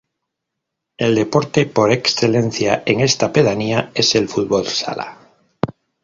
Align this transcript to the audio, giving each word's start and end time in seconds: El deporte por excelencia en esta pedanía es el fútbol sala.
El 0.97 1.13
deporte 1.13 1.67
por 1.67 1.91
excelencia 1.91 2.81
en 2.87 3.01
esta 3.01 3.31
pedanía 3.31 3.91
es 3.93 4.15
el 4.15 4.27
fútbol 4.27 4.65
sala. 4.65 5.15